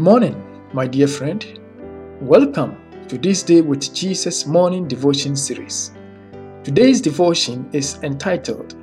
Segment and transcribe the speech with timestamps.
[0.00, 1.44] Good morning, my dear friend.
[2.22, 5.92] Welcome to this Day with Jesus morning devotion series.
[6.64, 8.76] Today's devotion is entitled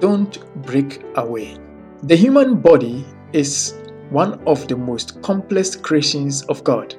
[0.00, 1.58] Don't Break Away.
[2.02, 3.78] The human body is
[4.10, 6.96] one of the most complex creations of God.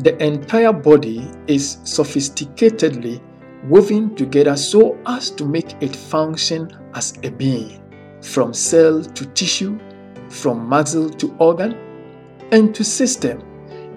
[0.00, 3.18] The entire body is sophisticatedly
[3.66, 7.82] woven together so as to make it function as a being,
[8.20, 9.78] from cell to tissue,
[10.28, 11.93] from muscle to organ,
[12.52, 13.42] and to system.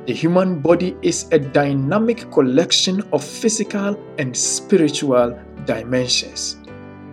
[0.05, 6.57] The human body is a dynamic collection of physical and spiritual dimensions.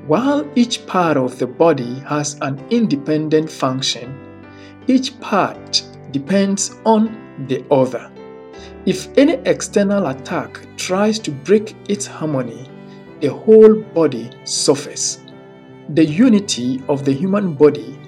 [0.06, 4.14] While each part of the body has an independent function,
[4.86, 8.10] each part depends on the other.
[8.86, 12.68] If any external attack tries to break its harmony,
[13.20, 15.20] the whole body suffers.
[15.88, 17.98] The unity of the human body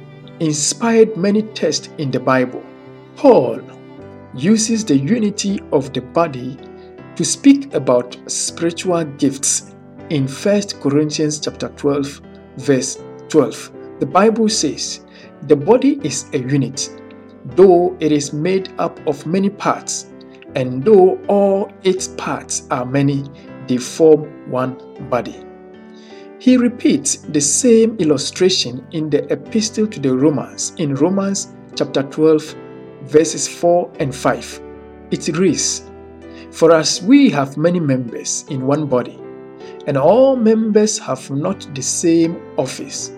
[0.41, 2.63] inspired many texts in the Bible.
[3.17, 3.63] Paul
[4.35, 6.59] uses the unity of the body
[7.17, 9.75] to speak about spiritual gifts
[10.11, 12.21] in 1 Corinthians chapter 12
[12.59, 12.99] verse
[13.31, 13.73] 12.
[14.01, 15.01] The Bible says,
[15.49, 16.91] "The body is a unit,
[17.57, 20.13] though it is made up of many parts,
[20.55, 23.25] and though all its parts are many,
[23.67, 24.77] they form one
[25.09, 25.37] body."
[26.39, 32.55] He repeats the same illustration in the epistle to the Romans in Romans chapter 12
[33.07, 34.61] verses 4 and 5.
[35.11, 35.91] It reads,
[36.51, 39.19] For as we have many members in one body,
[39.87, 43.13] and all members have not the same office,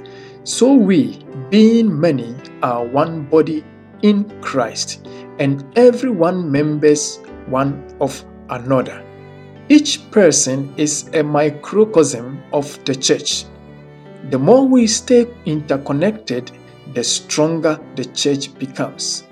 [0.44, 1.18] so we,
[1.50, 3.64] being many, are one body
[4.02, 5.06] in Christ,
[5.38, 9.04] and every one members one of another.
[9.68, 13.44] Each person is a microcosm of the church.
[14.30, 16.50] The more we stay interconnected,
[16.94, 19.27] the stronger the church becomes.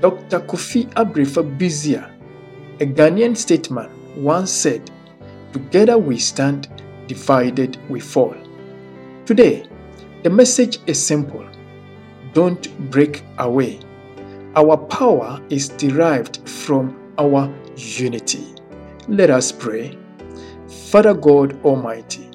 [0.00, 0.40] Dr.
[0.40, 1.42] Kofi Abrefa
[2.80, 4.90] a Ghanaian statesman, once said,
[5.52, 6.68] Together we stand,
[7.06, 8.36] divided we fall.
[9.24, 9.66] Today,
[10.22, 11.44] the message is simple
[12.34, 13.80] don't break away.
[14.54, 18.54] Our power is derived from our unity.
[19.08, 19.98] Let us pray.
[20.90, 22.30] Father God Almighty,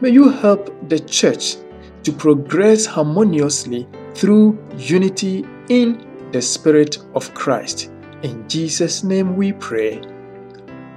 [0.00, 1.56] may you help the church
[2.02, 7.90] to progress harmoniously through unity in the Spirit of Christ.
[8.22, 10.02] In Jesus' name we pray.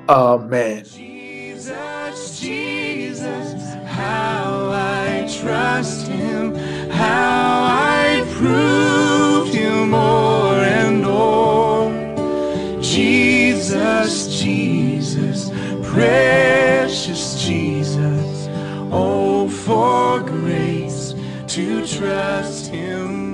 [0.10, 0.84] Amen.
[0.84, 6.56] Jesus, Jesus, how I trust him,
[6.90, 12.82] how I proved him more and more.
[12.82, 15.50] Jesus, Jesus,
[15.88, 18.48] precious Jesus,
[18.92, 21.14] oh, for grace
[21.48, 23.31] to trust him